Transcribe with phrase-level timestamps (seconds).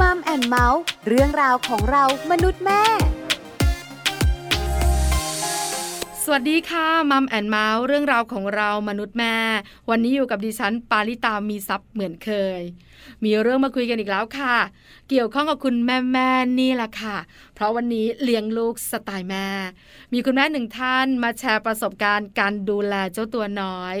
[0.00, 2.82] Mom and Mouth เรื่องราวของเรามนุษย์แม่
[6.24, 9.36] สวัสดีค่ะ Mom and Mouth เรื่องราวของเรามนุษย์แม่
[9.90, 12.60] วันนี้อยู่กับดิฉันปาลิตามีทรัพย์เหมือนเคย
[13.24, 14.56] มีเรื่องมาคุยกันอีกแล้วค่ะ
[15.08, 16.30] เกี่ยวข้องกับคุณแม่แม่
[16.60, 17.16] นี่แหละค่ะ
[17.54, 19.46] เพราะวันนี้เลี้ยงลูกสไตล์แม่
[20.12, 23.96] มีคุณแม่หนึ่งท่านมาแชร์ประสบการณ์การดูแลเจ้าตัวน้อย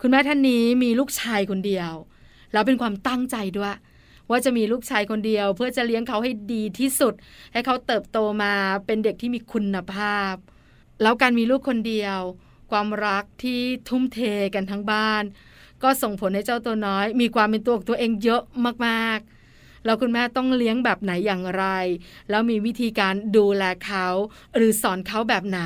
[0.00, 1.92] คุณแม่ท่านนี้มีลูกชายคนเดียว
[2.52, 3.76] แล้วเป็นความตั้งใจด้วย
[4.30, 7.14] ว่าจะมีลูกชายคนเดียว เพื่อจะเลี้ยงเขาให้ดีที่สุด
[7.52, 8.52] ให้เขาเติบโตมา
[8.86, 10.34] เป็นเด็กที่มีคุณภาพ
[11.02, 12.20] แล้วการมีลูกคนเดียว
[12.70, 14.20] ความรักที่ทุ่มเท
[14.54, 15.24] กันทั้งบ้าน
[15.82, 18.42] ก็ส่งผลให้เจ้าตัวน้อย มีความเป็นตัวของตัวเองเยอะ
[18.86, 19.39] มากๆ
[19.84, 21.64] แล้วคุณแม่ต้องเลี้ยงแบบไหนอย่างไร
[22.30, 24.06] แล้วมีวิธีการดูแลเขา
[24.56, 25.62] หรือสอนเขาแบบไหน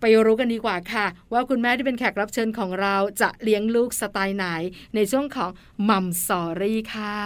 [0.00, 4.46] ไปรู้กันดีกว่าค่ะ ว่าคุณแม่ที่เป็นแขกรับเชิญของเราจะเลี้ยงลูกสไตล์ไหน
[4.94, 5.50] ในช่วงของ
[5.88, 7.18] Mom Story ค่ะ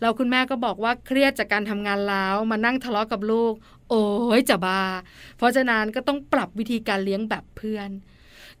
[0.00, 3.52] แล้วคุณแม่ก็บอกว่าเครียดจากการทำงานแล้วมานั่งทะเลาะกับลูก
[3.90, 4.04] โอ้
[4.38, 4.82] ยจะบ้า
[5.36, 7.90] เพราะฉะนั้นก็ต้องปรับวิธีการเลี้ยงแบบเพื่อน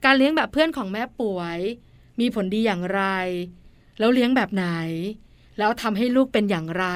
[0.04, 1.58] การเลี้ยงแบบเพื่อนของแม่ป่วย
[2.20, 3.02] มีผลดีอย่างไร
[3.98, 4.66] แล้วเลี้ยงแบบไหน
[5.58, 6.86] แล้วทำให้ลูกเป็นอย่างไร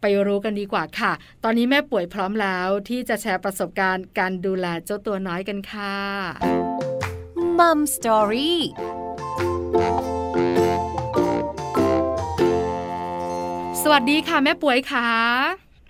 [0.00, 1.12] ไปรู้กันดีกว่าค่ะ
[1.44, 5.96] ตอนนี้แม่ป่วยพร้อมแล้วที่จะแชร์ประสบการณ์การดูแลเจ้าตัวน้อยกันค่ะ
[7.58, 8.60] มัมสตอรี่
[13.88, 15.08] สวัสดีค่ะแม่ป่วยค่ะ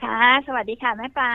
[0.02, 1.34] ค่ะ สวัสดีค่ะแม่ปลา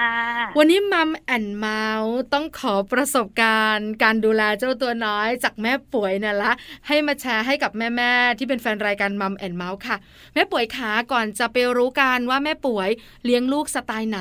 [0.57, 6.51] วันนี้มัมแอนเมาส์ต้องขอประสบการณ์ การดูแลเจ้าตัวน้อยจากแม่ป่วยเนี่ยละ
[6.87, 9.97] ให้มาแชร์ให้กับแม่ๆที่เป็นแฟนรายการมัมแอนเมาส์ค่ะ
[10.33, 12.89] แม่ป่วยขาก่อนจะไปรู้กันว่าแม่ป่วย
[13.25, 14.19] เลี้ยงลูกสไตล์ไหน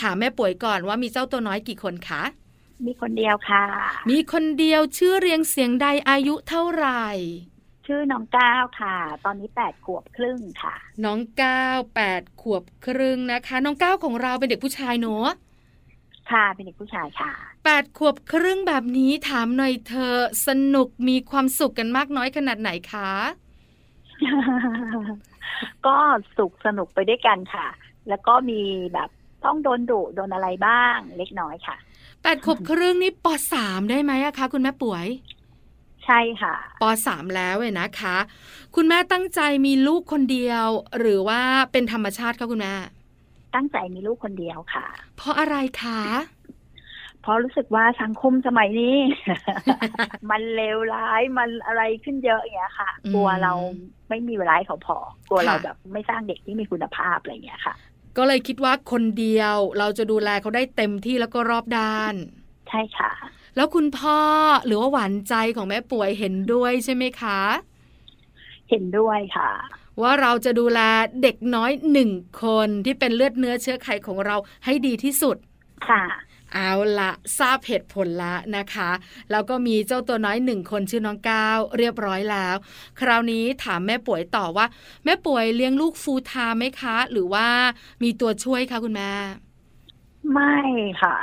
[0.00, 2.22] ถามแม่ป่วยก่อนว่ามีเจ้าตัวน้อยกี่คนคะ
[2.86, 3.64] มีคนเดียวค่ะ
[4.10, 7.04] มีคนเดียวชื่อเรียงเสียงใดอายุเท่าไหร่
[7.88, 15.28] ชื่อน้องก้าวค่ะ ตอนนี้แปดขวบครึ่งค่ะ น้องก้าวแปดขวบครึ่งนะคะ น้องก้าวของเราเป็นเด็กผู้ชายเนอะ
[16.30, 17.32] ค่ะเป็นเด็กผู้ชายค่ะ
[17.64, 23.10] แปดขวบครึ่งแบบนี้ถามหน่อยเธอะสนุกมีความสุขกันมากน้อยขนาดไหนคะ
[25.86, 25.96] ก็
[26.36, 27.66] สุขสนุกไปด้วยกันค่ะ
[28.08, 28.60] แล้วก็มี
[28.92, 29.10] แบบ
[29.44, 31.76] ต้องโดนดุโดนอะไรบ้างเล็กน้อยค่ะ
[32.22, 35.06] แปดขวบครึ่งนี่ปสามได้ไหมอะคะคุณแม่ป่วย
[36.08, 38.16] ใช่ค่ะปสามแล้วเว้ยนะคะ
[38.76, 40.66] คุณแม่ตั้งใจมีลูกคนเดียว
[40.98, 41.40] หรือว่า
[41.72, 42.72] เป็นธรรมชาติคะคุณแม่
[43.54, 44.86] ตั้งใจมีลูกคนเดียวค่ะ
[45.16, 46.00] เพราะอะไรคะ
[47.22, 48.96] เพราะรู้สึกว่าสังคมสมัยนี้
[50.30, 53.52] มันเลวร้ายมันอะไรขึ้นเยอะอย่างเงี้ยค่ะ กลัวเรา
[54.08, 54.98] ไม่มีเวลาให้เขาพอ
[55.28, 57.74] กลัวเราแบบไม่สร้างเด็กที่มีคุณภาพอะไรอย่างเงี้ยค่ะ
[58.16, 62.14] ก็เลยคิดว่าคนเดียวเราจะดูแลเขาได้เต็มที่แล้วก็รอบด้าน
[62.68, 63.10] ใช่ค่ะ
[63.56, 64.20] แล้วคุณพ่อ
[64.66, 67.40] หรือว่าหวานใจของแม่ป่วยเห็นด้วยใช่ไหมคะ
[68.70, 69.50] เห็นด้วยค่ะ
[70.02, 70.80] ว่าเราจะดูแล
[71.22, 72.10] เด็กน้อยหนึ่ง
[72.42, 75.36] คนที่เป็นเลือดเนื้อเชื้อไขของเราให้ดีที่สุด
[75.88, 76.04] ค่ะ
[76.54, 78.90] เอาละทราบเหตุผลละนะคะ
[79.30, 82.56] แล้วก็มีเจ้าตัวน้อยหนึ่งคนชื่อน้องก้าวเรียบร้อยแล้ว
[83.00, 84.66] คราวนี้ถามแม่ป่วยต่อว่า
[85.04, 87.46] แม่ป่วยเลี้ยงลูกฟูลไทม์ไหมคะ หรือว่า
[88.02, 89.10] มีตัวช่วยคะคุณแม่
[90.32, 90.54] ไม่
[91.02, 91.16] ค่ะ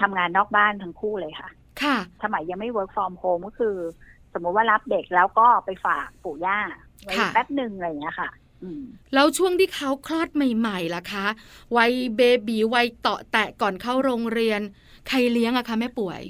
[0.00, 1.48] ทำงานนอกบ้านทั้งคู่เลยค่ะ
[1.82, 3.76] ค่ะ สมัยยังไม่ work from home ก็คือ
[4.32, 6.58] สมมติว่ารับเด็กแล้วก็ไปฝากปู่ย่า
[7.02, 8.30] ไว้ค่ะแป๊บหนึ่งอะไรอย่างเงี้ยค่ะ
[8.62, 8.82] อืม
[9.14, 11.26] แล้วช่วงที่เขาคลอดใหม่ๆล่ะคะ
[11.76, 14.60] วัยเบบีวัยเตาะแตะก่อนเข้าโรงเรียน
[15.08, 16.20] ใครเลี้ยงอะคะแม่ป่วย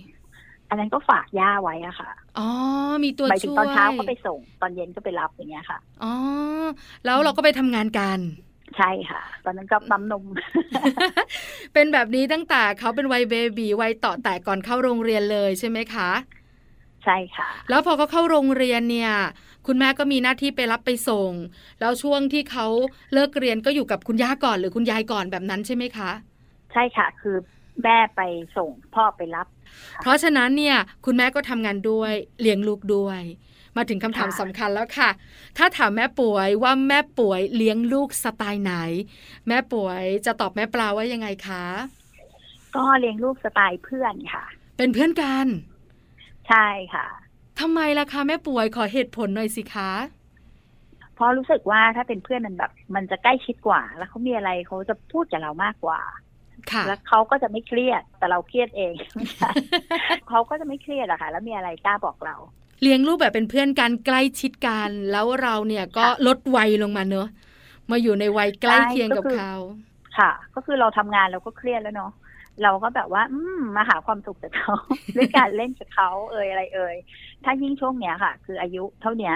[0.69, 2.49] อันนั้นก็ฝากย่าไว้อะค่ะ อ๋อ
[3.05, 6.13] มีตัวหมายถึงช่วยตอนเช้าก็ไปส่ง ตอนเย็นก็ไปรับอย่างเงี้ยค่ะ อ๋อ
[7.05, 8.19] แล้วเราก็ไปทำงานกัน
[8.77, 10.25] ใช่ค่ะ ตอนนั้นก็ปั๊มนม
[11.75, 16.11] เป็นแบบนี้ตั้งแต่เขาเป็นวัยเบบีวัยเตาะแตะก่อนเข้าโรงเรียนเลยใช่ไหมคะ
[17.05, 19.13] ใช่ค่ะ แล้วพอเขาเข้าโรงเรียนเนี่ย
[19.67, 21.33] คุณแม่ก็มีหน้าที่ไปรับไปส่ง
[21.81, 22.67] แล้วช่วงที่เขา
[23.13, 26.11] เลิกเรียนก็อยู่กับคุณย่าก่อนหรือคุณยายก่อนแบบนั้นใช่ไหมคะ
[26.73, 27.37] ใช่ค่ะ คือ
[27.83, 28.21] แม่ไป
[28.57, 29.47] ส่งพ่อไปรับ
[30.03, 30.77] เพราะฉะนั้นเนี่ย
[31.07, 33.21] คุณแม่ก็ทำงานด้วยเลี้ยงลูกด้วย
[33.77, 35.11] มาถึงคำถามค่ะสำคัญแล้วค่ะ
[35.59, 38.75] ถ้าถามแม่ป่วยว่าแม่ป่วยเลี้ยงลูกสไตล์ไหน
[39.49, 41.65] แม่ป่วยจะตอบแม่ปลาว่ายังไงคะ
[42.77, 44.45] ก็เลี้ยงลูกสไตล์เพื่อนค่ะ
[44.77, 45.47] เป็นเพื่อนกัน
[46.49, 47.07] ใช่ค่ะ
[47.61, 49.91] ทำไมล่ะคะแม่ป่วยขอเหตุผลหน่อยสิคะ
[51.15, 56.01] เพราะรู้สึกว่าถ้าเป็นเพื่อนมันแบบ มันจะใกล้ชิดกว่า แล้วเขามีอะไรเขาจะพูดกับเรามากกว่า
[56.73, 58.95] ค่ะแล้วเขาก็จะไม่เครียดแต่เราเครียดเอง
[60.29, 62.37] เขาก็จะไม่เครียดอะค่ะ แล้วมีอะไรกล้าบอกเรา
[62.83, 67.29] เลี้ยงลูกแบบเป็นเพื่อนกันใกล้ชิดกัน แล้วเราเนี่ยก็ค่ะลดวัยลงมาเนอะ
[67.91, 69.55] มาอยู่ในวัยใกล้ใช่เคียงกับก็คือเขา
[70.19, 72.13] ค่ะ ก็คือเราทำงานเราก็เครียดแล้วเนาะ
[72.63, 74.75] เราก็แบบว่า อืมมาหาความสุขจากเขา
[75.17, 76.97] ด้วยการเล่นกับเขาเอ่ยอะไรเอ่ย
[77.45, 79.35] ถ้ายิ่งช่วงเนี้ยค่ะ คืออายุเท่าเนี้ย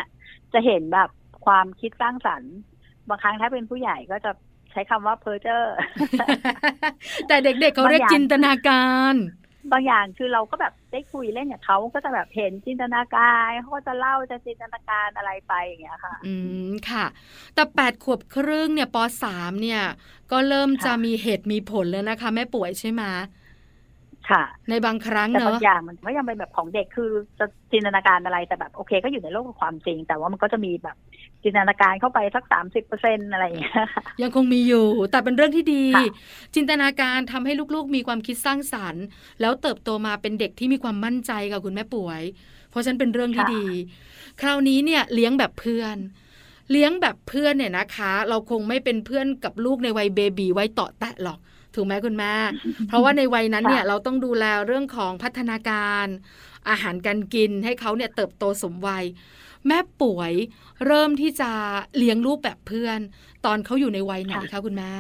[0.53, 1.11] จะเห็นแบบ
[1.47, 2.55] ความคิดสร้างสรรค์
[3.09, 4.31] บางครั้งถ้าเป็นผู้ใหญ่ก็จะ
[4.71, 5.61] ใช้คำว่าเพ้อเจ้อ
[7.29, 9.15] แต่เด็กๆเขาเรียกบางอย่างจินตนาการ
[9.73, 16.35] บางอย่างคือเราก็แบบได้คุยเล่นกับเขาก็จะแบบเห็นจินตนาการเขาก็จะเล่าจะจินตนาการอะไรไปอย่างเงี้ยค่ะ อื
[16.69, 17.07] มค่ะ
[17.55, 19.83] แต่แปดขวบครึ่งเนี่ยปสามเนี่ย
[20.33, 23.03] ก็เริ่มค่ะจะมีเหตุมีผลแล้วนะคะ แม่ป่วยใช่ไหม
[24.31, 30.97] ค่ะ ในบางครั้งแต่เนบางอะอย่างมันก็ยังเป็นแบบของเด็กคือจะจินตนาการอะไรแต่แบบโอเค ก็อยู่ในโลกของความจริง แต่ว่ามันก็จะมีแบบ
[31.47, 36.07] จินตนาการเข้าไปสักสามสิบเปอร์เซ็นอะไรอย่างเงี้ยค่ะยังคงมีอยู่ แต่เป็นเรื่องที่ดีค่ะ
[36.55, 39.05] จินตนาการทำให้ลูกๆ มีความคิดสร้างสรรค์
[39.41, 42.23] แล้วเติบโตมาเป็นเด็กที่มีความมั่นใจกับคุณแม่ป่วย
[42.71, 43.67] เพราะฉะนันเป็นเรื่องที่ดี
[44.41, 45.97] คราวนี้เนี่ยเลี้ยงแบบเพื่อน
[46.71, 51.39] เลี้ยงแบบเพื่อนเนี่ยนะคะ เราคงไม่เป็นเพื่อนกับลูกในวัยเบบีวัยเตาะแตะหรอก
[51.75, 52.33] ถูกไหมคุณแม่
[52.89, 56.07] เพราะว่าในวัยนั้นเนี่ยค่ะเราต้องดูแลเรื่องของพัฒนาการ
[56.69, 59.05] อาหารการกินให้เขาเนี่ยเติบโตสมวัย
[59.69, 60.33] แม่ป่วย
[60.87, 61.51] เริ่มที่จะ
[61.97, 62.99] เลี้ยงลูกแบบเพื่อน
[63.45, 64.93] ตอนเขาอยู่ในวัยไหนคะคุณแม่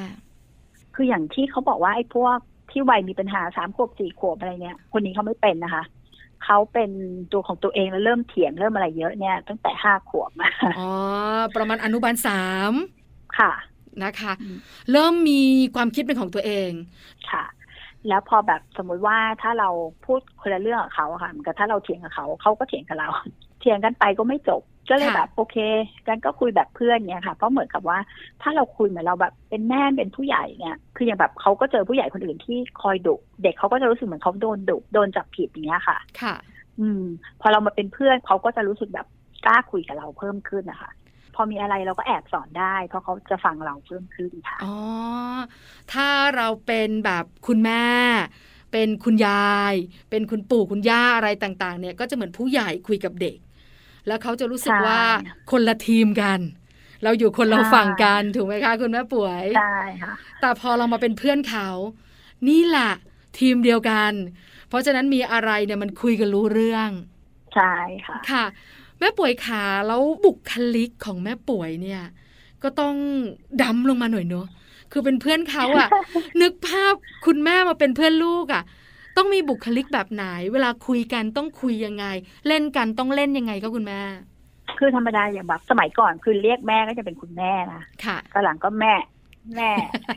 [0.94, 2.38] คืออย่างที่เขาบอกว่าไอ้พวก
[2.70, 5.84] ที่วัยมีปัญหาสามขวบสี่ขวบอะไรเนี่ย คนนี้เขาไม่เป็นนะคะ
[6.44, 6.90] เขาเป็น
[7.32, 10.90] ตัวของตัวเองแล้วเริ่มเถียงเริ่มอะไรเยอะเนี่ย ตั้งแต่ห้าขวบมาอ๋อ
[11.56, 12.72] ประมาณอนุบาลสาม
[13.38, 13.52] ค่ะ
[14.04, 14.58] นะคะอืม
[14.92, 15.42] เริ่มมี
[15.74, 16.70] ความคิดเป็นของตัวเอง
[17.30, 17.44] ค่ะ
[18.08, 19.68] แล้วพอแบบสมมุติว่าถ้าเรา
[20.04, 25.56] พูดคนละเรื่องกับเขาอะค่ะเหมือนกับถ้าเราเถียงกับเขาเขาก็เถียงกับเราเถียงกันไปก็ไม่จบก็เลยค่ะแบบโอเค
[26.06, 27.98] กันก็คุยแบบเพื่อนเนี่ยค่ะ เพราะเหมือนกับว่า
[28.42, 36.34] ถ้าเราคุยเหมือนเราแบบเป็นแม่เป็นผู้ใหญ่เนี่ยคืออย่างแบบเขาก็เจอผู้ใหญ่คนอื่นที่คอยดุเด็กเขาก็จะรู้สึกเหมือนเขาโดนดุโดนจับผิดอย่างเงี้ยค่ะ ค่ะ
[36.80, 37.02] อืม
[37.40, 39.06] พอเรามาเป็นเพื่อนเขาก็จะรู้สึกแบบ
[39.46, 40.90] กล้าคุยกับเราเพิ่มขึ้นนะคะ
[41.34, 44.74] พอมีอะไรเราก็แอบสอนได้ เพราะเขาจะฟังเราเพิ่มขึ้นค่ะอ๋อ
[45.92, 47.84] ถ้าเราเป็นแบบคุณแม่
[48.72, 49.74] เป็นคุณยาย
[50.10, 53.36] เป็นคุณปู่คุณย่าอะไรต่าง ๆ เนี่ย ก็จะเหมือนผู้ใหญ่คุยกับเด็ก
[54.06, 55.02] แล้วเขาจะรู้สึกใช่ว่า
[55.50, 56.40] คนละทีมกัน
[57.04, 61.68] เราอยู่คนละใช่ฝั่งกันถูกไหมคะ คุณแม่ป่วยใช่ค่ะแต่พอเรามาเป็นเพื่อนเขา
[62.48, 62.92] นี่แหละ
[63.38, 64.12] ทีมเดียวกัน
[64.68, 66.90] เพราะฉะนั้นมีอะไรเนี่ยมันคุยกันรู้เรื่อง
[67.54, 67.72] ใช่
[68.06, 68.44] ค่ะค่ะ
[68.98, 72.02] แม่ป่วยขาแล้วบุคลิกของแม่ป่วยเนี่ย
[72.62, 72.94] ก็ต้อง
[73.62, 74.46] ดำลงมาหน่อยเนอะ
[74.92, 75.88] คือเป็นเพื่อนเขาอะ
[76.42, 76.94] นึกภาพ
[77.26, 78.62] คุณแม่มาเป็นเพื่อนลูกอะ
[79.16, 82.06] ต้องมีบุคลิกแบบไหน เวลาคุยกันต้องคุยยังไง
[82.48, 84.00] เล่นกันต้องเล่นยังไงก็คุณแม่
[84.78, 88.94] คือธรรมดาอย่างแบบสมัยก่อนคือเรียกแม่ก็จะเป็นคุณแม่นะค่ะก็หลังก็แม่
[89.56, 89.70] แม่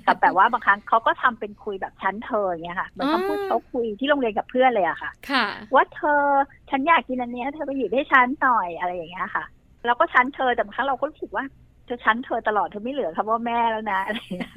[0.06, 6.22] กับแต่ว่าบางครั้งเขาก็ทำเป็นคุยแบบชั้นเธออย่างเงี้ยค่ะเหมือนเขาพูดอ๋อเขาคุยที่โรงเรียนกับเพื่อนเลยอะค่ะ ค่ะ ว่าเธอ
[6.70, 9.44] ฉันอยากกินอันเนี้ยเธอไปหยิบให้ฉันหน่อยอะไรอย่างเงี้ยค่ะ
[9.86, 11.46] เราก็ชั้นเธอแต่บางครั้งเราก็รู้สึกว่า
[11.90, 14.52] เธอชั้นเธอตลอดเธอไม่เหลือคำว่าแม่แล้วนะอะไรอย่างเงี้ย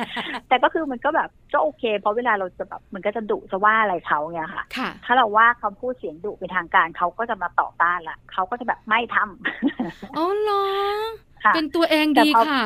[0.49, 10.65] แต่ก็คือมันก็แบบก็โอเค เพราะเวลาเราจะแบบมันก็จะดุจะว่าอะไรเขาเงี้ยค่ะค่ะ ถ้าเราว่าคำพูดเสียงดุเป็นทางการเขาก็จะมาต่อต้านละเขาก็จะแบบไม่ทำอ๋อเหรอ
[11.45, 12.65] ค่ะเป็นตัวเองแต่ดีพอค่ะ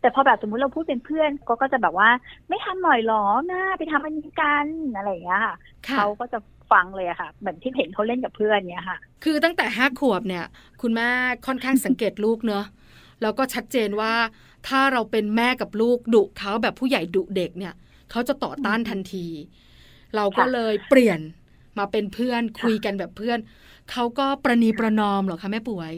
[0.00, 2.08] แต่พอแบบสมมุติเราพูดเป็นเพื่อน ก็ก็จะแบบว่า
[2.48, 4.66] ไม่ทำหน่อยหรอนะไปทำอันนี้กัน
[4.96, 5.54] อะไรอย่างเงี้ยค่ะ
[5.88, 6.38] ค่ะเขาก็จะ
[6.72, 10.44] ฟังเลยอะค่ะ เหมือนที่เห็นเขาเล่นกับเพื่อนเนี้ยค่ะ คือตั้งแต่ห้าขวบเนี่ย
[10.82, 11.08] คุณแม่
[11.46, 12.64] ค่อนข้างสังเกตลูกเนอะ
[13.22, 14.14] แล้วก็ชัดเจนว่า
[14.68, 17.74] ถ้าเราเป็นแม่กับลูกดุเขาแบบผู้ใหญ่ดุเด็กเนี่ย
[18.10, 19.26] เขาจะต่อต้านทันที
[20.16, 21.20] เราก็ค่ะเลยเปลี่ยน
[21.78, 23.38] มาเป็นเพื่อนคุยกันแบบเพื่อน
[23.90, 25.92] เขาก็ประนีประนอมเหรอคะแม่ป่วย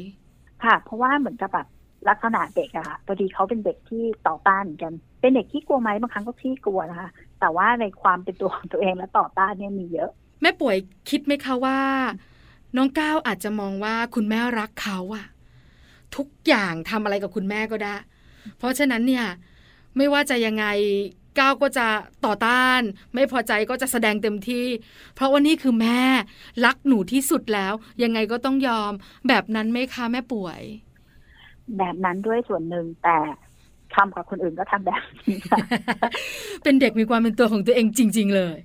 [0.65, 1.67] ค่ะ เพราะว่าเหมือนกับแบบ
[2.09, 7.09] ลักษณะเด็กอะค่ะพอดีเขาเป็นเด็กที่ต่อต้านเหมือนกัน เป็นเด็กที่กลัวไหมบางครั้งก็ที่กลัวนะคะ
[7.41, 10.11] แต่ว่าในความเป็นตัวของตัวเองและต่อต้านเนี่ยมีเยอะ
[10.43, 10.77] แม่ป่วย
[11.11, 11.79] คิดไหมคะว่า
[12.77, 15.27] น้องก้าวอาจจะมองว่าคุณแม่รักเขาอะ
[16.17, 17.97] ทุกอย่างทำอะไรกับคุณแม่ก็ได้
[18.59, 19.27] เพราะฉะนั้นเนี่ย
[19.97, 20.67] ไม่ว่าจะยังไง
[21.39, 21.87] ก้าวก็จะ
[22.25, 22.81] ต่อต้าน
[23.15, 24.67] ไม่พอใจก็จะแสดงเต็มที่
[25.15, 26.03] เพราะว่านี่คือแม่
[26.65, 28.93] รักหนูที่สุดแล้ว ยังไงก็ต้องยอม
[29.29, 30.61] แบบนั้นไหมคะแม่ป่วย
[31.79, 33.17] แบบนั้นด้วยส่วนหนึ่งแต่
[33.95, 35.59] ทำกับคนอื่นก็ทำแบบนี้ค่ะ
[36.63, 38.59] เป็นเด็กมีความเป็นตัวของตัวเองจริง ๆ เลย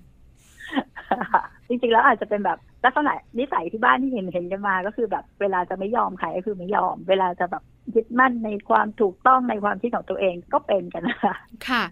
[1.68, 7.64] จริง ๆ แล้วอาจจะเป็นแบบ ลักษณะนิสัยที่บ้านที่เห็นเห็นกันมาก็คือแบบเวลาจะไม่ยอมใครก็คือไม่ยอม เวลาจะแบบ
[7.96, 11.36] ยึดมั่นในความถูกต้องในความคิดของตัวเองก็เป็นกันนะคะ
[11.68, 11.84] ค่ะ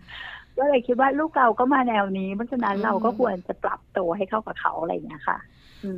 [0.57, 5.37] ก็เลยคิดว่าลูกเราก็มาแนวนี้ เพราะฉะนั้นเราก็ควรจะปรับตัวให้เข้ากับเขาอะไรอย่างเงี้ยค่ะ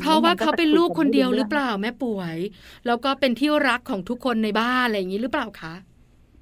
[0.02, 2.36] เพราะว่าเขาเป็นลูกคนเดียวหรือเปล่าแม่ป่วย
[2.86, 5.74] แล้วก็เป็นที่รักของทุกคนในบ้านอะไรอย่างนี้หรือเปล่าคะ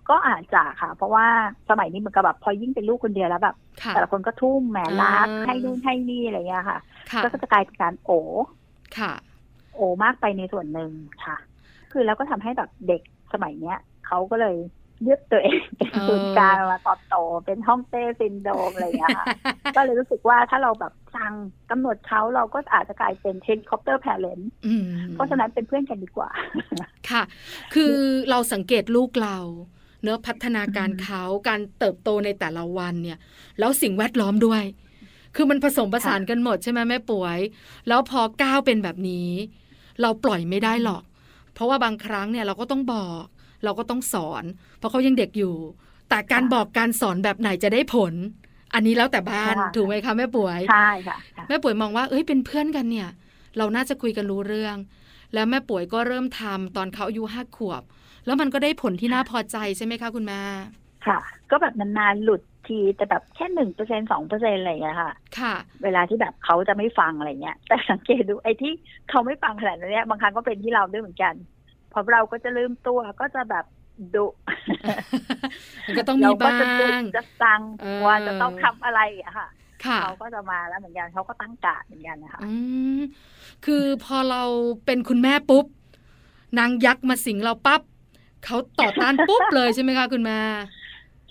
[0.09, 1.27] ก็อาจจะค่ะ เพราะว่า
[1.69, 3.55] สมัยนี้เหมือนกับแบบพอยิ่งเป็นลูกคนเดียวแล้วแบบ
[3.89, 6.79] แต่ละคนก็ทุ่มแหมรักให้นู่นให้นี่อะไรอย่างเงี้ยค่ะ
[7.23, 8.11] ก็จะกลายเป็นการโอ
[8.97, 9.13] ค่ะ
[9.75, 10.91] โอมากไปในส่วนหนึ่ง
[11.25, 11.37] ค่ะ
[11.91, 13.01] คือแล้วก็ทำให้แบบเด็ก
[13.33, 14.57] สมัยเนี้ยเขาก็เลย
[15.07, 19.25] ยึดตัวเองเป็นศูนย์กลางมาตอบโตเป็นห้องเต้ซินโดมอะไรอย่างเงี้ยค่ะ
[19.75, 21.33] ก็เลยรู้สึกว่าถ้าเราแบบสั่ง
[21.71, 24.39] กำหนดเขาเราก็อาจจะกลายเป็น helicopter parent
[25.13, 26.29] เพราะฉะนั้นเป็นเพื่อนกันดีกว่า
[27.09, 27.23] ค่ะ
[27.73, 27.95] คือ
[28.29, 29.37] เราสังเกตลูกเรา
[30.03, 33.17] เนื้อพัฒนาการเขาการเติบโตในแต่ละวันเนี่ย
[33.59, 34.63] แล้วสิ่งแวดล้อมด้วย
[35.35, 37.39] คือมันผสมผสานกันหมดใช่ไหมแม่ปุ้ย
[37.87, 39.29] แล้วพอก้าวเป็นแบบนี้
[40.01, 41.03] เราปล่อยไม่ได้หรอก
[41.53, 43.23] เพราะว่าบางครั้งเนี่ยเราก็ต้องบอก
[43.63, 44.43] เราก็ต้องสอน
[44.77, 45.55] เพราะเขายังเด็กอยู่
[46.09, 48.13] แต่การบอกการสอนแบบไหนจะได้ผล
[48.73, 51.17] อันนี้แล้วแต่บ้านถูกไหมคะแม่ป่วยใช่ค่ะ
[51.47, 53.09] แม่ป่วยมองว่าเอ้ยเป็นเพื่อนกันเนี่ย
[53.57, 54.75] เราน่าจะคุยกันรู้เรื่อง
[55.33, 57.83] แล้วแม่ป่วยก็เริ่มทำตอนเขาอายุห้าขวบ
[58.25, 60.41] แล้วมันก็ได้ผลที่น่าพอใจใช่ไหมคะคุณแม่
[61.07, 61.19] ค่ะ
[61.51, 68.73] ก็แบบนานๆหลุดทีแต่แบบแค่หนึ่งเปอร์เซ็นสองเปอร์เซ็นอะไรอย่างเงี้ยค่ะ ค่ะ เวลาที่แบบเขาจะไม่ฟังอะไรเงี้ย แต่สังเกตดูไอ้ที่
[69.09, 71.33] เขาไม่ฟังขนาดนี้บางครั้งก็เป็นที่เราด้วยเหมือนกัน
[71.91, 73.65] พอเราก็จะลืมตัวก็จะแบบ
[74.15, 74.27] ดุ
[75.97, 76.57] ก็ต้องมีบ้า
[76.99, 77.61] งจะสั่ง
[78.05, 79.47] ว่าจะต้องทำอะไรอะค่ะ
[80.03, 82.41] เขาก็จะมาแล้วเหมือนกันเขาก็ตั้งกาดเหมือนกันนะคะ
[83.65, 84.43] คือพอเรา
[84.85, 85.65] เป็นคุณแม่ปุ๊บ
[86.59, 87.81] นางยักษ์มาสิงเราปั๊บ
[88.45, 90.39] เขาต่อต้านปุ๊บเลยใช่ไหมคะคุณแม่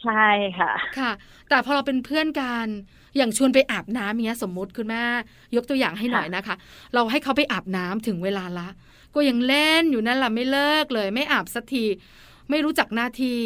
[0.02, 0.26] ใช่
[0.58, 1.10] ค่ะ ค่ะ
[1.48, 2.66] แต่พอเราเป็นเพื่อนกัน
[3.16, 5.02] อย่างชวนไปอาบน้ำเนี้ยสมมุติคุณแม่
[5.56, 6.54] ยกตัวอย่างให้หน่อยนะคะ
[6.94, 8.68] เราให้เขาไปอาบน้ำถึงเวลาละ
[9.14, 11.84] ก็ยังเล่นอยู่นั่นแหละไม่เลิกเลย ไม่อาบสักที
[12.50, 13.38] ไม่รู้จักหน้าที่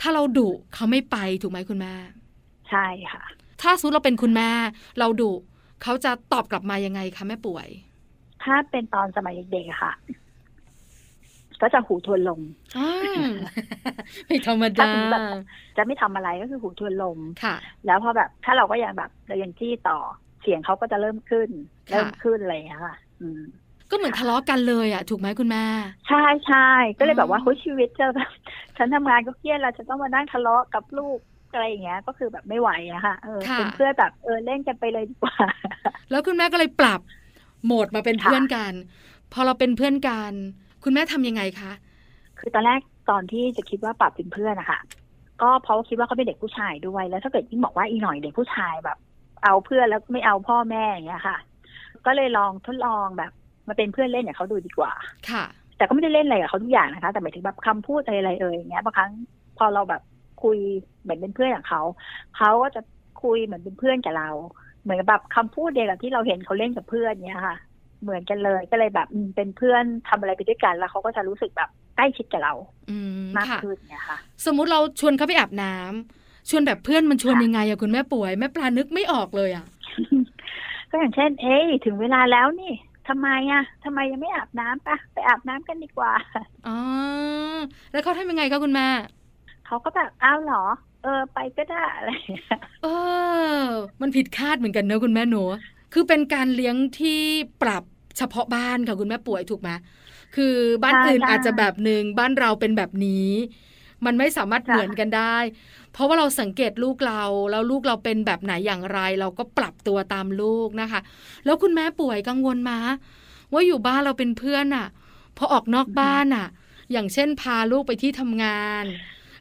[0.00, 1.94] ถ้าเราดุเขาไม่ไปถูกไหมคุณแม่
[2.70, 3.24] ใช่ค่ะ
[3.62, 4.50] ถ้าสุดเราเป็นคุณแม่
[4.98, 5.32] เราดุ
[5.82, 7.68] เขาจะตอบกลับมายังไงคะแม่ป่วย
[8.44, 9.92] ถ้าเป็นตอนสมัยเด็กๆค่ะ
[11.60, 12.40] ก็จะหูทวนลม
[14.26, 14.90] ไม่ธรรมดา
[15.76, 19.98] จะไม่ทำอะไรก็คือหูทวนลมค่ะ แล้วพอแบบ ถ้าเราก็ยังแบบเรายังจี้ต่อ
[20.42, 21.48] เสียงเขาก็จะเริ่มขึ้น
[21.90, 22.96] เริ่มขึ้นอะไรอย่างเงี้ยค่ะ
[23.90, 25.64] ก็เหมือนทะเลาะกันเลยอะถูกไหมคุณแม่
[26.08, 28.30] ใช่ใช่ก็เลยแบบว่าเฮ้ยชีวิตจะแบบ
[28.76, 31.18] ฉันทำงานก็เครียดแล้วฉันต้องมานั่งทะเลาะกับลูก
[31.52, 35.36] อะไรอย่างเงี้ย ก็คือแบบไม่ไหวอะค่ะเออเป็นเพื่อนแบบเออเล่นกันไปเลยดีกว่า
[36.10, 37.00] แล้วคุณแม่ก็เลยปรับ
[37.64, 38.72] โหมดมาเป็นเพื่อนกัน
[39.32, 40.32] พอเราเป็นเพื่อนกัน
[40.84, 41.72] คุณแม่ทำยังไงคะ
[42.38, 42.80] คือตอนแรก
[43.10, 44.80] ตอนที่จะคิดว่าปรับเป็นเพื่อนนะคะ
[45.42, 48.98] ก็เพราะคิดว่าเขาเป็นเด็กผู้ชายด้วย แล้วถ้าเกิดยิ่งบอกว่าอีหน่อยเด็กผู้ชายแบบ
[49.44, 51.36] เอาเพื่อนแล้วไม่เอาพ่อแม่อย่างเงี้ยค่ะ
[52.06, 53.32] ก็เลยลองทดลองแบบ
[53.68, 54.92] มาเป็นเพื่อนเล่นอย่างเขาดูดีกว่า
[55.30, 55.44] ค่ะ
[55.76, 59.10] แต่ก็ไม่ได้เล่นอะไรกับเขาทุกอย่างนะคะ แต่หมายถึงแบบคำพูดอะไรอะไรเอ่ยอย่างเงี้ยบางครั้ง
[59.58, 60.02] พอเราแบบ
[60.42, 60.58] คุย
[61.02, 61.82] เหมือนเป็นเพื่อนอย่างเขา
[62.36, 62.80] เขาก็จะ
[63.22, 64.30] คุยเหมือนเป็นเพื่อนกับเรา
[64.82, 67.56] เหมือนแบบคำพูดเดียวกับที่เราเห็นเขาเล่นกับเพื่อนเนี้ยค่ะ
[68.02, 72.54] เหมือนกันเลยก็เลยแบบเป็นเพื่อนทำอะไรไปด้วยกัน แล้วเขาก็จะรู้สึกแบบใกล้ชิดกับเรา
[73.36, 79.66] มากขึ้นเนี่ยค่ะ สมมุติเราชวนเขาไปอาบน้ำชวนแบบเพื่อนมันชวนยังไงอะคุณแม่ป่วยแม่ปลานึกไม่ออกเลยอะ
[80.90, 82.72] ก็อย่างเช่น เอ้ยถึงเวลาแล้วนี่
[83.08, 86.12] ทำไมอะทำไมยังไม่อาบน้ำปะไปอาบน้ำกันดีกว่า
[86.66, 86.78] อ๋อ
[87.92, 88.86] แล้วเขาทำยังไงคะคุณแม่
[89.72, 90.64] เขาก็แบบอ้าวเหรอ
[91.02, 92.10] เออ ไปก็ได้อะไร
[92.82, 93.66] เออ
[94.00, 95.42] มันผิดคาดเหมือนกันเนอะคุณแม่หนู
[95.92, 97.20] คือเป็นการเลี้ยงที่
[97.62, 97.84] ปรับ
[98.18, 99.70] เฉพาะบ้านค่ะคุณแม่ป่วยถูกไหม
[100.36, 103.28] คือบ้านอื่นอาจจะแบบหนึ่งบ้านเราเป็นแบบนี้
[104.04, 105.36] มันไม่สามารถเหมือนกันได้
[105.92, 111.00] เพราะว่าเราสังเกตลูกเราแล้วลูกเราเป็นแบบไหนอย่างไร เราก็ปรับตัวตามลูกนะคะ
[111.44, 112.78] แล้วคุณแม่ป่วยกังวลมา
[113.52, 114.86] ว่าอยู่บ้านเราเป็นเพื่อนอะ
[115.36, 116.46] พอออกนอกบ้านอะ
[116.92, 118.84] อย่างเช่นพาลูกไปที่ทำงาน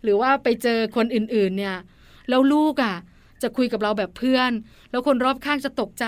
[0.03, 1.77] หรือว่าไปเจอคนอื่นๆเนี่ย
[2.29, 2.95] แล้วลูกอะ
[3.43, 4.51] จะคุยกับเราแบบเพื่อน
[4.91, 6.05] แล้วคนรอบข้างจะตกใจ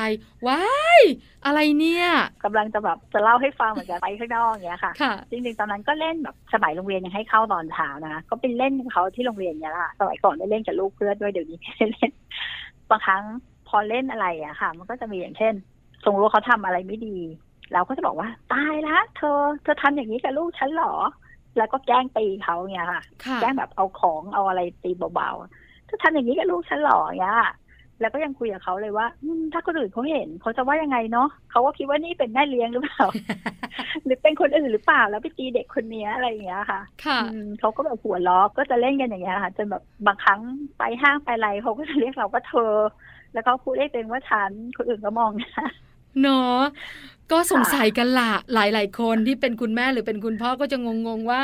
[0.47, 0.61] ว้า
[0.99, 1.01] ย
[1.45, 2.05] อะไรเนี่ย
[2.45, 4.91] กำลังจะแบบจะเล่าให้ฟังเหมือนกันไปข้างนอกอย่างเงี้ยค่ะ
[5.29, 12.11] จริงๆ ตอนนั้นก็เล่นแบบสมัยโรงเรียนยังให้เข้าตอนเช้านะ ก็เป็นเล่นเขาที่โรงเรียนเนี้ยละสมัยก่อนได้เล่นกับลูกเพื่อนด้วยเดี๋ยวนี้ไม่ได้เล่น
[12.89, 13.23] บางครั้ง
[13.67, 15.53] พอเล่นอะไรอะค่ะ มันก็จะมีอย่างเช่น
[16.05, 17.17] สงรู้เขาทำอะไรไม่ดี
[17.73, 20.93] เราก็จะบอกว่าตายละเธอ เธอทำอย่างนี้กับลูกฉันหรอ
[21.57, 23.03] แล้วก็แกล้งตีเขาเนี่ยค่ะ
[23.41, 27.37] แกล้งแบบเอาของเอาอะไรตีเบาๆจะทำอย่างนี้กับลูกฉันหรอเนี่ย
[28.01, 29.07] แล้วก็ยังคุยกับเขาเลยว่า
[29.53, 33.05] ถ้าคนอื่นเขาเห็นเขาจะว่ายังไงเนาะเขาก็คิดว่านี่เป็นแม่เลี้ยงหรือเปล่า
[34.03, 37.19] หรือเป็นคนอื่นหรือเปล่า แล้วไปตีเด็กคนนี้อะไรอย่างเงี้ยค่ะค่ะ
[37.59, 40.39] เขาก็แบบหัวล้อก็จะเล่นกันอย่างเงี้ยค่ะจนแบบบางครั้ง
[40.77, 42.73] ไปห้างไปอะไรเขาก็จะเรียกเราว่าเธอ
[43.33, 45.69] แล้วเขาพูดได้เป็นว่าฉันคนอื่นก็มองนะ
[46.21, 46.61] เนาะ
[47.31, 50.77] ก็สงสัยกันละหลาย ๆ คนที่เป็นคุณแม่หรือเป็นคุณพ่อก็จะ
[51.07, 51.41] งง ๆ ว่า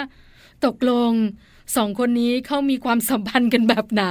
[0.65, 1.13] ตกลง
[1.77, 4.05] สองคนนี้เขามีความสัมพันธ์กันแบบไหน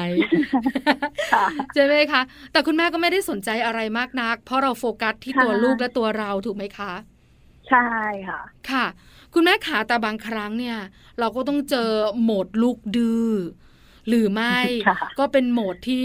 [1.33, 2.23] ค่ะใช่ไหมคะ
[2.53, 6.93] แต่คุณแม่ก็ไม่ได้สนใจอะไรมากนัก เพราะเราโฟกัสที่ตัวใช่ลูกและตัวเราถูกไหมคะ
[7.69, 7.89] ใช่
[8.29, 8.87] ค่ะ ค่ะ
[9.35, 10.79] คุณแม่ขาแต่บางครั้งเนี่ย
[11.19, 11.91] เราก็ต้องเจอ
[12.23, 13.31] โหมดลูกดื้อ
[14.09, 14.59] หรือไม่
[14.89, 16.05] ค่ะก็เป็นโหมดที่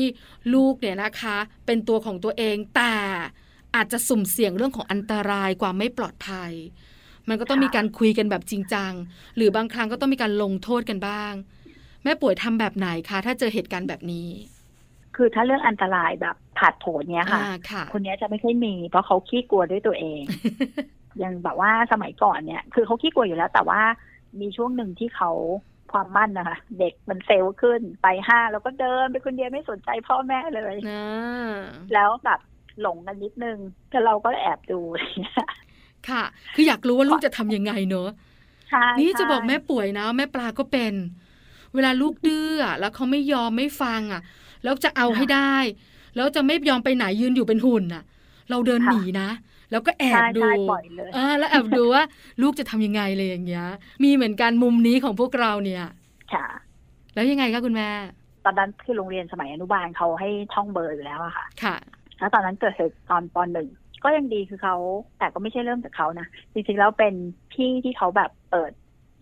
[0.54, 2.96] ลูกเนี่ยนะคะ เป็นตัวของตัวเองแต่
[3.76, 6.52] อาจจะสุ่มเสี่ยงเรื่องของอันตรายความไม่ปลอดภัย
[7.30, 8.92] มันก็ต้องมีการคุยกันแบบจริงจัง
[9.36, 11.34] หรือบางครั้งก็ต้องมีการลงโทษกันบ้าง
[12.04, 14.30] แม่ป่วยทำแบบไหนคะถ้าเจอเหตุการณ์แบบนี้
[15.16, 20.22] คือถ้าเรื่องอันตรายแบบผาดโผนเนี้ยค่ะอ่าค่ะคนเนี้ยจะไม่ค่อยมี เพราะเขาขี้กลัวด้วยตัวเอง
[21.20, 23.82] อย่างแบบว่าสมัยก่อนเนี่ย คือเขาขี้กลัวอยู่แล้ว แต่ว่า
[24.40, 25.32] มีช่วงหนึ่งที่เขา
[25.92, 31.04] ความมั่นนะคะเด็กมันเซลล์ขึ้นไปห้างแล้วก็เดินไปคนเดียวไม่สนใจพ่อแม่เลยนะ
[31.94, 32.40] แล้วแบบ
[32.82, 33.58] หลงกันนิดนึง
[33.90, 35.46] แต่เราก็แอบดูอะไรเงี้ย
[36.10, 36.24] ค่ะ
[36.56, 38.10] คืออยากรู้ว่าลูกจะทำยังไงเนอะ
[38.70, 40.94] ใช่นี่จะใช่บอกแม่ป่วยนะ แม่ปลาก็เป็น
[41.74, 44.22] เวลาลูกดื้ออะแล้วเขาไม่ยอมไม่ฟังอะ
[44.64, 45.56] แล้วจะเอาให้ได้
[46.16, 48.04] แล้วจะไม่ยอมไปไหนยืนอยู่เป็นหุ่นอะ
[48.50, 49.30] เราเดินหนีนะ
[49.72, 52.04] แล้วก็แอบใช่ดูใช่ปล่อยเลยอ่าแล้วแอบดูว่า
[52.42, 53.66] ลูกจะทำยังไงเลยอย่างเงี้ย
[54.04, 55.84] มีเหมือนกันมุมนี้ของพวกเราเนี่ย
[56.34, 56.46] ค่ะ
[57.14, 57.90] แล้วยังไงคะคุณแม่
[58.46, 61.76] ตอนนั้นคือโรงเรียนสมัยอนุบาลเขาให้ท่องเบอร์อยู่แล้วอะค่ะ ค่ะ
[62.24, 63.68] แล้วตอนนั้นเกิดเหตุตอนปหนึ่ง
[64.04, 64.76] ก็ยังดีคือเขา
[65.20, 67.14] แต่ก็ไม่ใช่เริ่มจากเขานะจริงๆแล้วเป็น
[67.54, 68.72] พี่ที่เขาแบบเปิด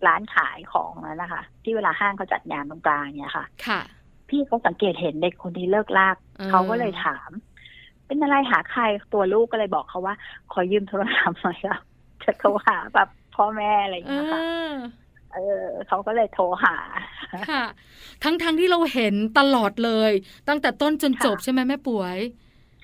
[0.06, 3.80] ร้านขายของนั้นนะคะ ที่เวลาห้างเขาจัดงานตรงกลางเนี่ยค่ะ ค่ะ
[4.28, 7.30] พี่เขาสังเกตเห็นเด็กคนนี้เลิกลากอ่าเขาก็เลยถาม
[8.06, 8.82] เป็นอะไรหาใคร
[9.12, 10.14] ตัวลูกก็เลยบอกเขาว่า
[10.52, 11.80] ขอยืมโทรศัพท์หน่อยครับ
[12.24, 14.74] จะโทรหาแบบพ่อแม่อะไรอย่างเอเงี้ยค่ะอ
[15.34, 16.76] เออเขาก็เลยโทรหา
[17.50, 17.64] ค่ะ
[18.22, 20.12] ทั้งทั้งที่เราเห็นตลอดเลย
[20.48, 22.18] ตั้งแต่ต้นจนจบค่ะใช่ไหมแม่ป่วย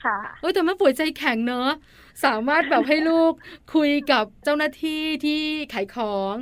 [0.05, 1.69] ค่ะเออแต่แม่ป่วยใจแข็งเนอะ
[2.25, 3.33] สามารถแบบให้ลูก
[3.75, 5.41] คุยกับเจ้าหน้าที่ที่
[5.73, 6.35] ขายของ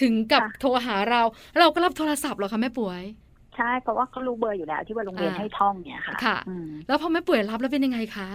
[0.00, 3.02] ถึงกับค่ะโทรหาเราแล้วเราก็รับโทรศัพท์เหรอคะแม่ป่วย
[3.56, 8.28] ใช่เพราะว่าเขารู้เบอร์อยู่แล้วที่ว่าโรงเรียนอ่าให้ท่องเนี่ยค่ะค่ะอืมแล้วพอแม่ป่วยรับแล้วเป็นยังไงคะ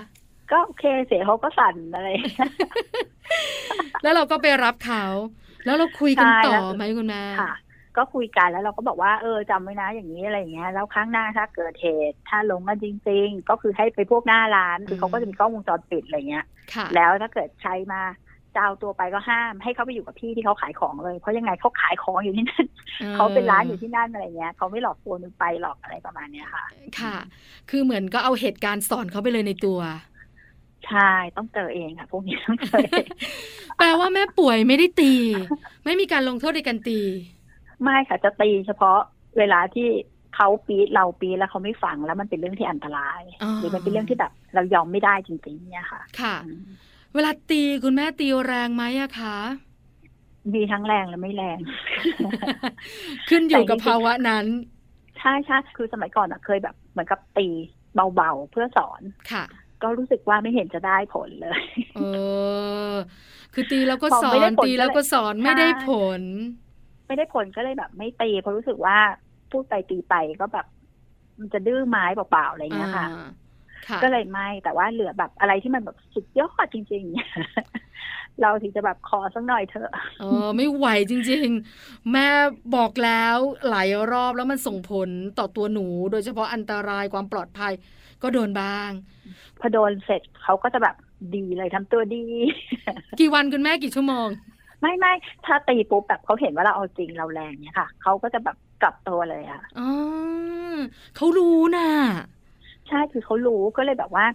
[0.52, 2.08] ก็โอเคเสียงเขาก็สั่นอะไร
[4.02, 5.04] แล้วเราก็ไปรับเขา
[5.64, 7.50] แล้วเราคุยกันใช่ต่อแล้วไหมคุณแม่ค่ะ
[7.98, 18.02] ก็คุยกันแล้วเราก็บอกว่าเออจำไว้นะอย่างนี้อะไรอย่างเงี้ยแล้วครั้งหน้าถ้าเกิดเหตุ ถ้าลงกันจริง ๆ ก็คือให้ไปพวกหน้าร้านคือเขาก็จะมีกล้องวงจรปิดอะไรเงี้ยค่ะแล้วถ้าเกิดใช้มา
[18.56, 22.66] จะเอาตัวไปก็ห้ามให้เขาไปอยู่กับพี่ที่เขาขายของเลย เพราะยังไงเขาขายของอยู่ที่นั่น
[23.16, 26.64] เขาเป็นร้านอยู่ที่นั่นอะไรเงี้ยเขาไม่หลอกตัวนึงไปหลอกอะไรประมาณเนี้ยค่ะ
[27.00, 27.16] ค่ะ
[27.70, 29.80] คือเหมือนก็เอาเหตุการณ์สอนเขาไปเลยในตัว
[30.88, 33.06] ใช่ต้องเจอเองค่ะ พวกนี้ต้องเจอเอง
[33.78, 35.14] แปลว่าแม่ป่วยไม่ได้ตี
[35.86, 37.00] ไม่มีการลงโทษในการตี
[37.84, 39.00] ไม่ค่ะจะตีเฉพาะ
[39.38, 39.88] เวลาที่
[40.36, 46.62] เขาปีดเราปีดแล้วเขาไม่ฟังแล้วมันเป็นเรื่องที่อันตรายอ๋อหรือมันเป็นเรื่องที่แบบ เรายอมไม่ได้จริงๆเนี่ยค่ะ ค่ะอืม
[47.16, 49.38] เวลาตีคุณแม่ตีแรงไหมอะคะ
[50.54, 51.60] มีทั้งแรงและไม่แรง
[53.30, 54.46] ขึ้นอยู่กับแต่จริงๆภาวะนั้น
[55.20, 57.48] ใช่ใช่คือสมัยก่อนอะเคยแบบ เหมือนกับตี
[58.16, 59.46] เบาๆเพื่อสอนค่ะ
[59.82, 61.62] ก็รู้สึกว่าไม่เห็นจะได้ผลเลย
[61.96, 62.00] เอ
[62.92, 62.94] อ
[63.54, 66.22] คือตีแล้วก็พอสอไม่ได้นผลตีแล้วก็สอนก็เลยไม่ได้ใช่ผล
[67.08, 68.98] ไม่ได้ผลก็เลยแบบไม่ตีเพราะรู้สึกว่า
[69.52, 70.66] พูดไปตีไปก็แบบ
[71.40, 73.28] มันจะดื้อไม้เปล่าๆอะไรเงี้ยค่ะอ่า
[73.88, 77.04] ค่ะก็เลยไม่แต่ว่าเหลือแบบอะไรที่มันแบบสุดยอดจริง
[77.72, 81.48] ๆ เราถึงจะแบบขอสักหน่อยเถอะเออ ไม่ไหวจริง
[81.80, 82.28] ๆ แม่
[82.76, 83.38] บอกแล้ว
[83.70, 87.74] หลายรอบแล้วมันส่งผลต่อตัวหนู โดยเฉพาะอันตรายความปลอดภัย
[88.22, 88.90] ก็โดนบ้าง
[89.60, 90.96] พอโดนเสร็จเขาก็จะแบบ
[91.36, 92.24] ดีเลยทำตัวดี
[93.20, 94.28] กี่วันคุณแม่กี่ชั่วโมง
[94.82, 95.14] ไม่ไม่
[95.46, 99.90] ถ้าตีปุ๊บแบบเขาเห็นว่าเราเอาจริงเราแรงเนี่ยค่ะเขาก็จะแบบกลับตัวเลยอะอ๋อ
[101.16, 101.90] เขารู้น่ะ
[102.88, 104.26] ใช่คือเขารู้ก็เลยแบบว่า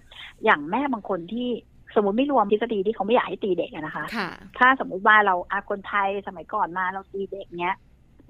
[0.45, 1.49] อย่างแม่บางคนที่
[1.95, 7.75] สมมติไม่รวมทฤษฎีที่เขาไม่อยากให้ตีเด็กอะนะคะค่ะถ้าสมมุติว่าเราอาคนไทยสมัยก่อนมาเราตีเด็กเนี้ย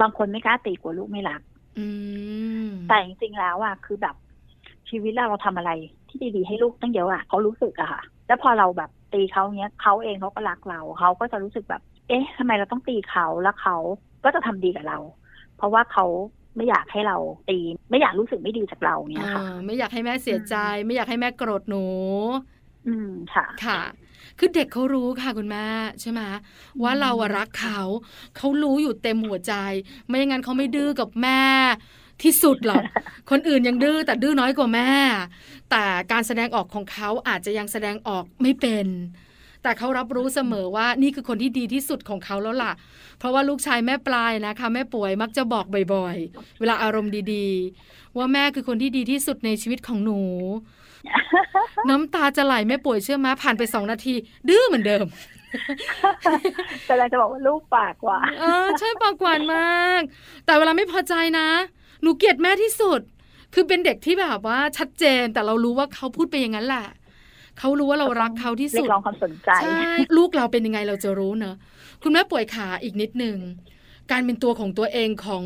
[0.01, 1.41] บางคนไม่กล้าตีกลัวลูกไม่รัก
[1.79, 1.87] อื
[2.67, 4.17] มแต่จริงๆแล้วอะคือแบบ
[4.89, 5.71] ชีวิตเราเราทำอะไร
[6.09, 13.77] ที่ดีๆให้ลูกตั้งเยอะอะเขารู้สึกอะค่ะ แล้วพอเราแบบตีเขาเนี้ยเขาเองเขาก็รักเราเขาก็จะรู้สึกแบบ เอ๊ะทำไมเราต้องตีเขาแล้วเขา
[14.25, 14.99] ก็จะทำดีกับเรา
[15.57, 16.05] เพราะว่าเขา
[16.57, 17.17] ไม่อยากให้เรา
[17.51, 17.59] ตี
[17.91, 21.87] ไม่อยากรู้สึกไม่ดีจากเราเนี้ยค่ะอ่าไม่อยากให้แม่เสียใจ ไม่อยากให้แม่โกรธหนู
[22.89, 23.81] อืมค่ะค่ะ
[24.39, 25.67] คือเด็กเขารู้ค่ะคุณแม่
[26.01, 26.21] ใช่ไหม
[26.83, 27.81] ว่าเราอะรักเขา
[28.37, 29.55] เขารู้อยู่เต็มหัวใจ
[30.07, 31.43] ไม่อย่างนั้นเขาไม่ดื้อกับแม่
[32.23, 32.83] ที่สุดหรอก
[33.31, 34.91] คนอื่นยังดื้อแต่ดื้อน้อยกว่าแม่
[35.71, 38.87] แต่การแสดงออกของเขาอาจจะยังแสดงออกไม่เป็น
[39.63, 42.73] แต่เขารับรู้เสมอว่านี่คือคนที่ดีที่สุดของเขาแล้วล่ะ
[43.19, 50.21] เพราะว่าลูกชายแม่ปลายนะคะแม่ป่วยมักจะบอกบ่อยๆ เวลาอารมณ์ดีๆ ว่าแม่คือคนที่ดีที่สุดในชีวิตของหนู
[51.91, 54.15] น้ำตาจะไหลแม่ป่วยเชื่อไหมผ่านไปสองนาที
[54.49, 55.07] ดื้อเหมือนเดิม
[56.89, 60.01] กำลังจะบอกว่าลูกปากหวานเออใช่ปากหวานมาก
[60.47, 61.49] แต่เวลาไม่พอใจนะ
[62.03, 63.01] หนูเกลียดแม่ที่สุด
[63.55, 66.87] คือเป็นเด็กที่แบบว่าชัดเจนแต่เรารู้ว่าเขาพูดไปอย่างนั้นแหละ
[67.61, 69.83] เขารู้ว่าเรารักเขาที่เรียสุดกร้องความสนใจใช่
[70.17, 71.57] ลูกเราเป็นยังไงเราจะรู้เนอะ
[72.03, 73.37] คุณแม่ป่วยขาอีกนิดนึง
[74.11, 75.45] การเป็นตัวของตัวเองของ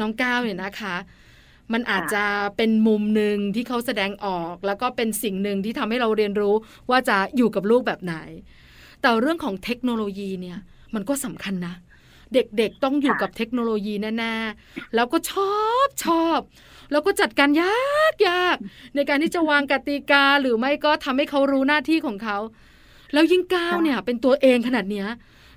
[0.00, 0.96] น้องก้าวเนี่ยนะคะ
[1.72, 2.24] มันอาจจะ
[2.56, 6.54] เป็นมุมหนึ่งที่เขาแสดงออก แล้วก็เป็นสิ่งหนึ่งที่ทำให้เราเรียนรู้
[6.90, 8.14] ว่าจะอยู่กับลูกแบบไหน
[9.00, 10.58] แต่เรื่องของเทคโนโลยีเนี่ย
[10.94, 11.74] มันก็สำคัญนะ
[12.34, 16.38] เด็กๆต้องอยู่กับเทคโนโลยีแน่ๆแล้วก็ชอบชอบ
[16.94, 18.56] แล้วก็จัดการยากยาก
[18.94, 22.38] ในการที่จะวางกติกาหรือไม่ก็ทำให้เขารู้หน้าที่ของเขา
[23.12, 25.08] แล้วยิ่งก้าวเนี่ย เป็นตัวเองขนาดเนี้ย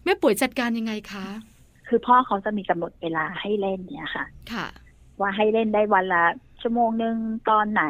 [0.04, 1.28] แม่ป่วยจัดการยังไงคะ
[1.88, 4.68] คือพ่อเขาจะมีกำหนดเวลาให้เล่นเนี่ยค่ะ ค่ะ
[5.20, 6.26] ว่าให้เล่นได้วันละ
[6.62, 7.16] ชั่วโมงหนึ่ง
[7.50, 7.86] ตอนไหน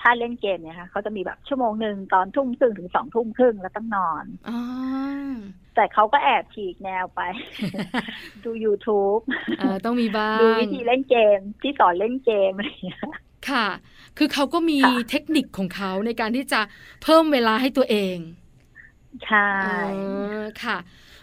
[0.00, 4.58] ถ้าเล่นเกมเนี่ยค่ะเขาจะมีแบบชั่วโมงหนึ่งตอนทุ่มครึ่งถึงสองทุ่มครึ่งแล้วต้องนอนอ๋อ
[5.74, 7.20] แต่เขาก็แอบฉีกแนวไป
[8.44, 9.22] ดู YouTube
[9.58, 13.00] เออต้องมีบ้าง ดูวิธีเล่นเกม ที่สอนเล่นเกมอะไรอย่างเงี้ย
[13.50, 13.66] ค่ะ
[14.18, 16.60] คือเขาก็มีค่ะเทคนิคของเขาในการที่จะ
[17.02, 18.16] เพิ่มเวลาให้ตัวเอง
[19.26, 19.68] ใช่เอ
[20.40, 20.76] อค่ะ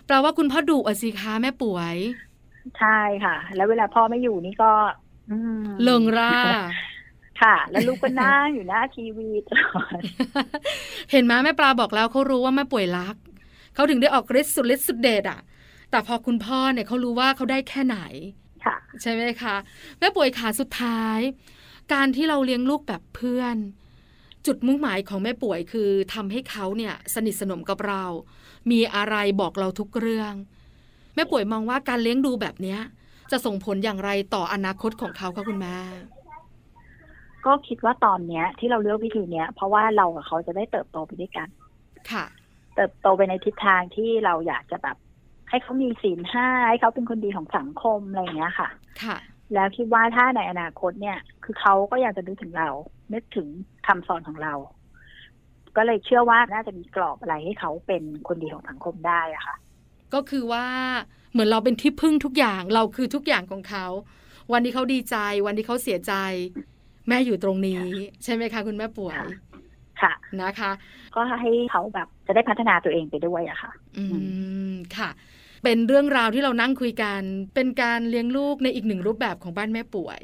[0.06, 1.96] แปลว่าคุณพ่อดุอะสิคะแม่ป่วย
[2.80, 4.72] ใช่ค่ะ แล้วเวลาพ่อไม่อยู่นี่ก็
[5.32, 6.36] อืมเลิงร่า
[7.42, 10.00] ค่ะ แล้วลูกก็นั่งอยู่หน้าทีวีตลอด
[11.12, 13.16] เห็นไหมแม่ปลาบอกแล้วเขารู้ว่าแม่ป่วยรัก
[13.80, 15.40] เขาถึงได้ออกฤทธิ์สุดฤทธิ์สุดเดชอะ
[15.92, 17.98] แต่พอคุณพ่อเนี่ยเขารู้ว่าเขาได้แค่ไหน
[18.66, 19.56] ค่ะใช่ไหมคะ
[20.00, 21.20] แม่ป่วยขาสุดท้าย
[21.94, 23.56] การที่เราเลี้ยงลูกแบบเพื่อน
[24.46, 28.04] จุดมุ่งหมายของแม่ป่วยคือทำให้เขาเนี่ยสนิทสนมกับเรา
[28.72, 30.34] มีอะไรบอกเราทุกเรื่อง
[31.16, 32.80] แม่ป่วยมองว่าการเลี้ยงดูแบบเนี้ย
[33.32, 35.78] จะส่งผลอย่างไรต่ออนาคตของเขาคะคุณแม่
[37.46, 41.48] ก็คิดว่าตอนเนี้ยที่เราเลือกวิธีเนี้ย เพราะว่าเรากับเขาจะได้เติบโตไปด้วยกัน
[42.12, 42.26] ค่ะ
[42.80, 44.98] เติบโตไปในทิศทางที่เราอยากจะแบบ
[45.50, 48.70] ให้เขามีศีลห้าให้เขาเป็นคนดีของสังคมอะไรอย่างเงี้ยค่ะ
[49.04, 49.18] ค่ะ
[49.54, 52.70] แล้วคิดว่าถ้าในอนาคตเนี่ย คือเขาก็อยากจะนึกถึงเรา
[53.14, 53.48] นึกถึง
[53.88, 54.54] คำสอนของเรา
[55.76, 59.56] ก็เลยเชื่อว่าน่าจะมีกรอบอะไรให้เขาเป็นคนดีของสังคมได้อะค่ะ
[60.14, 60.66] ก็คือว่า
[61.32, 63.86] เหมือนเราเป็นที่พึ่งทุกอย่าง เราคือทุกอย่างของเขา
[64.54, 65.16] วันที่เขาดีใจ
[65.48, 66.14] วันที่เขาเสียใจ
[67.08, 67.84] แม่อยู่ตรงนี้
[68.24, 69.18] ใช่ไหมคะ คุณแม่ป่วย
[70.02, 70.72] ค่ะนะคะ
[71.16, 74.04] ก็ให้เขาแบบจะได้พัฒนาตัวเองไปด้วยอะค่ะ อื
[74.72, 75.10] มค่ะ
[75.64, 77.22] เป็นเรื่องราวที่เรานั่งคุยกัน
[77.56, 80.22] เป็นการเลี้ยงลูกในอีกหนึ่งรูปแบบของบ้านแม่ปุ้ย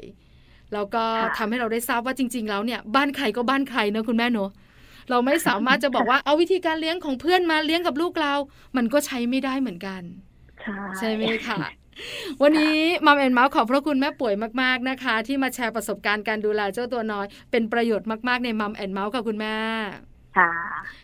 [0.74, 4.50] แล้วก็ค่ะทำให้เราได้ทราบว่าจริง ๆ แล้วเนี่ยบ้านใครก็บ้านใครเนอะคุณแม่เนอะ
[5.10, 8.34] เราไม่สามารถจะบอกว่าเอาวิธีการเลี้ยงของเพื่อนมาเลี้ยงกับลูกเรา
[8.76, 10.02] มันก็ใช้ไม่ได้เหมือนกัน
[10.62, 11.58] ใช่ใช่ไหมคะ
[12.42, 19.56] วันนี้ Mom and Mouth ขอบพระคุณแม่ปุ้ยมากๆนะคะ ที่มาแชร์ประสบการณ์การดูแลเจ้าตัวน้อย เป็นประโยชน์มากๆใน Mom and Mouth ค่ะคุณแม่
[20.38, 20.52] ค่ะ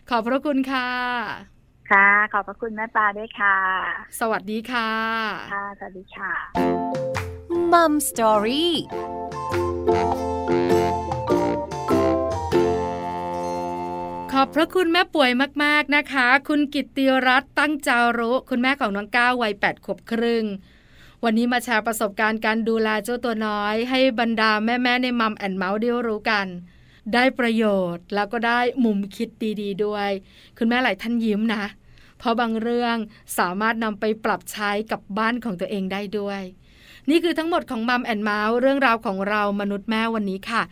[0.09, 0.89] ขอบพระคุณค่ะ
[1.91, 3.57] ค่ะ ขอบพระคุณแม่ปลาด้วยค่ะ
[4.19, 4.91] สวัสดีค่ะ
[5.53, 6.31] ค่ะ สวัสดีค่ะ
[7.71, 8.73] Mom Story
[14.33, 15.31] ขอบพระคุณแม่ปุ้ย
[15.63, 20.45] มาก ๆ นะคะ คุณกิตติรัตน์ตั้งจารุ คุณแม่ของน้องก้าววัยแปดขวบครึ่ง
[21.25, 26.47] วันนี้มาแชร์ประสบการณ์การดูแลเจ้าตัวน้อย ให้บรรดาแม่ๆใน Mom and Mouth ได้รู้กัน
[27.13, 29.29] ได้ประโยชน์แล้วก็ได้มุมคิด
[29.61, 30.09] ดีๆด้วย
[30.57, 31.63] คุณแม่หลายท่านยิ้มนะ
[32.17, 32.95] เพราะบางเรื่อง
[33.37, 36.41] สามารถนำไปปรับใช้กับบ้านของตัวเองได้ด้วย
[37.09, 40.63] นี่คือทั้งหมดของ Mom and Mouth เรื่องราวของเรามนุษย์แม่วันนี้ค่ะ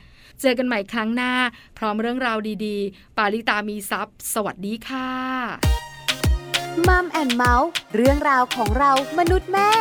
[0.41, 1.33] เจอกันใหม่ครั้งหน้า
[1.77, 5.09] พร้อมเรื่องราวดีๆ ปาลิตามีทรัพย์สวัสดีค่ะ
[6.87, 9.71] Mom and Mouth เรื่องราวของเรามนุษย์แม่